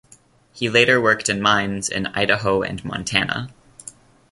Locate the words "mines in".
1.43-2.07